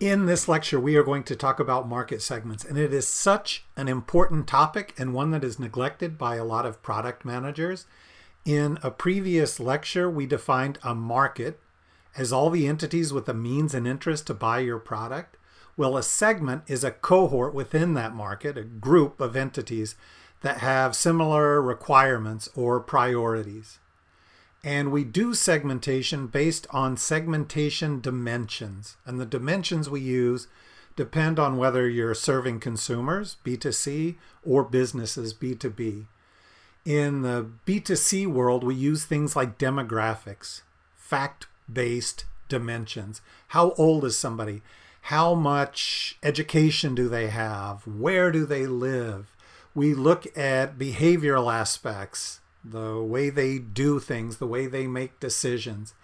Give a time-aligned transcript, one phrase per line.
[0.00, 3.64] In this lecture, we are going to talk about market segments, and it is such
[3.76, 7.84] an important topic and one that is neglected by a lot of product managers.
[8.44, 11.58] In a previous lecture, we defined a market
[12.16, 15.36] as all the entities with the means and interest to buy your product.
[15.76, 19.96] Well, a segment is a cohort within that market, a group of entities
[20.42, 23.80] that have similar requirements or priorities.
[24.64, 28.96] And we do segmentation based on segmentation dimensions.
[29.06, 30.48] And the dimensions we use
[30.96, 36.06] depend on whether you're serving consumers, B2C, or businesses, B2B.
[36.84, 40.62] In the B2C world, we use things like demographics,
[40.96, 43.20] fact based dimensions.
[43.48, 44.62] How old is somebody?
[45.02, 47.86] How much education do they have?
[47.86, 49.34] Where do they live?
[49.74, 55.94] We look at behavioral aspects, the way they do things, the way they make decisions.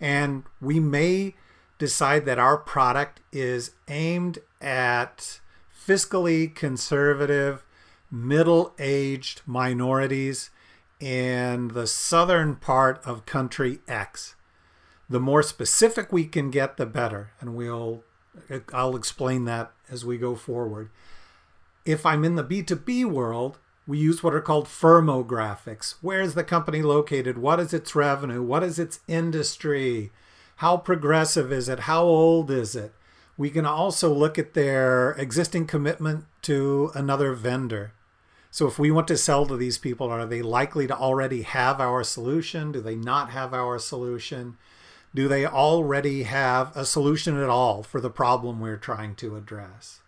[0.00, 1.34] And we may
[1.78, 5.40] decide that our product is aimed at
[5.86, 7.64] fiscally conservative,
[8.10, 10.50] middle aged minorities
[11.00, 14.36] in the southern part of country X.
[15.08, 17.32] The more specific we can get, the better.
[17.40, 18.04] And we'll
[18.72, 20.90] I'll explain that as we go forward.
[21.84, 25.96] If I'm in the B2B world, we use what are called firmographics.
[26.00, 27.38] Where is the company located?
[27.38, 28.42] What is its revenue?
[28.42, 30.10] What is its industry?
[30.56, 31.80] How progressive is it?
[31.80, 32.94] How old is it?
[33.36, 37.92] We can also look at their existing commitment to another vendor.
[38.50, 41.80] So if we want to sell to these people, are they likely to already have
[41.80, 42.70] our solution?
[42.70, 44.56] Do they not have our solution?
[45.12, 50.00] Do they already have a solution at all for the problem we're trying to address?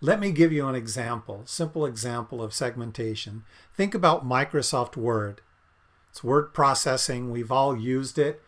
[0.00, 3.42] Let me give you an example, simple example of segmentation.
[3.74, 5.40] Think about Microsoft Word.
[6.10, 7.32] It's word processing.
[7.32, 8.40] We've all used it.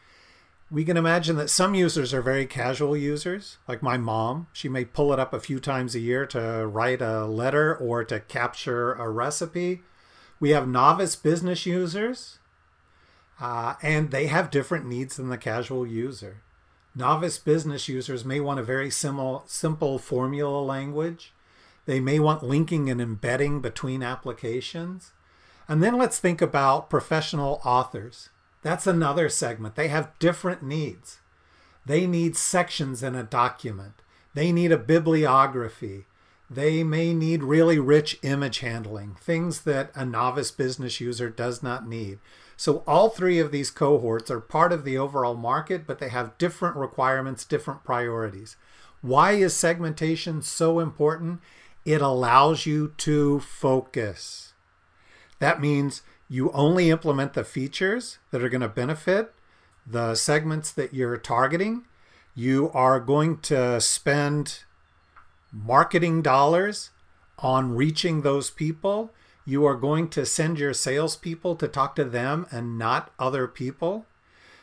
[0.71, 4.47] We can imagine that some users are very casual users, like my mom.
[4.53, 8.05] She may pull it up a few times a year to write a letter or
[8.05, 9.83] to capture a recipe.
[10.39, 12.39] We have novice business users,
[13.41, 16.43] uh, and they have different needs than the casual user.
[16.95, 21.33] Novice business users may want a very simple, simple formula language.
[21.87, 25.13] They may want linking and embedding between applications.
[25.69, 28.31] And then let's think about professional authors.
[28.63, 29.75] That's another segment.
[29.75, 31.21] They have different needs.
[31.87, 34.03] They need sections in a document.
[34.35, 36.07] They need a bibliography.
[36.51, 41.89] They may need really rich image handling, things that a novice business user does not
[41.89, 42.19] need.
[42.57, 46.37] So all three of these cohorts are part of the overall market, but they have
[46.39, 48.57] different requirements, different priorities.
[49.01, 51.41] Why is segmentation so important?
[51.93, 54.53] It allows you to focus.
[55.41, 59.35] That means you only implement the features that are going to benefit
[59.87, 61.85] the segments that you're targeting.
[62.35, 64.65] You are going to spend
[65.53, 66.91] marketing dollars
[67.39, 69.11] on reaching those people.
[69.45, 74.07] You are going to send your salespeople to talk to them and not other people.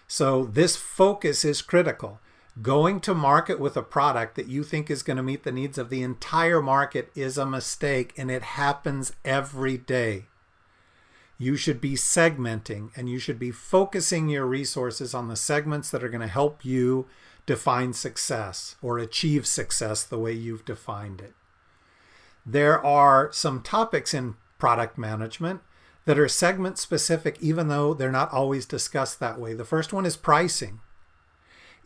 [0.07, 2.21] So, this focus is critical.
[2.61, 5.77] Going to market with a product that you think is going to meet the needs
[5.77, 10.25] of the entire market is a mistake, and it happens every day.
[11.37, 16.03] You should be segmenting and you should be focusing your resources on the segments that
[16.03, 17.05] are going to help you
[17.45, 21.35] define success or achieve success the way you've defined it.
[22.43, 25.61] There are some topics in product management
[26.05, 29.53] that are segment specific, even though they're not always discussed that way.
[29.53, 30.79] The first one is pricing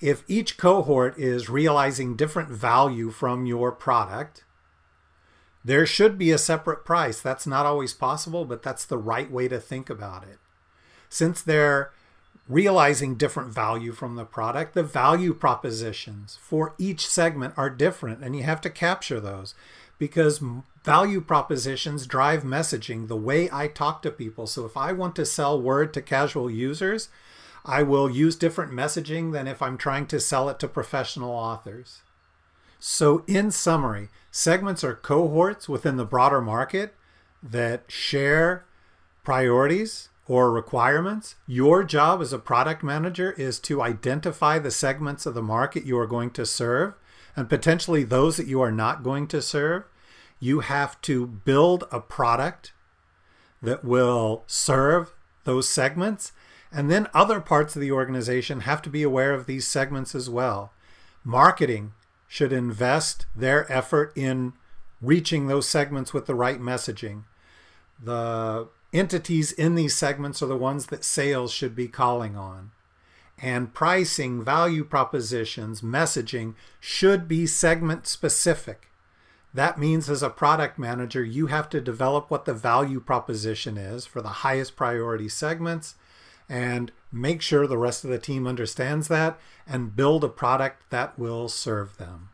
[0.02, 4.44] if each cohort is realizing different value from your product,
[5.64, 7.22] there should be a separate price.
[7.22, 10.40] That's not always possible, but that's the right way to think about it.
[11.08, 11.92] Since they're
[12.50, 18.36] realizing different value from the product, the value propositions for each segment are different, and
[18.36, 19.54] you have to capture those
[20.00, 20.42] because
[20.84, 24.48] value propositions drive messaging the way I talk to people.
[24.48, 27.10] So if I want to sell Word to casual users,
[27.66, 32.02] I will use different messaging than if I'm trying to sell it to professional authors.
[32.80, 36.96] So, in summary, segments are cohorts within the broader market
[37.44, 38.66] that share
[39.24, 41.36] priorities or requirements.
[41.46, 45.98] Your job as a product manager is to identify the segments of the market you
[46.00, 46.96] are going to serve
[47.36, 49.84] and potentially those that you are not going to serve.
[50.40, 52.74] You have to build a product
[53.62, 55.14] that will serve
[55.44, 56.32] those segments
[56.72, 60.30] and then other parts of the organization have to be aware of these segments as
[60.30, 60.72] well.
[61.24, 61.94] Marketing
[62.28, 64.54] should invest their effort in
[65.02, 67.24] reaching those segments with the right messaging.
[68.02, 72.72] The entities in these segments are the ones that sales should be calling on.
[73.38, 78.92] And pricing, value propositions, messaging should be segment specific.
[79.54, 84.06] That means as a product manager, you have to develop what the value proposition is
[84.06, 85.96] for the highest priority segments
[86.52, 91.18] and make sure the rest of the team understands that and build a product that
[91.18, 92.28] will serve them.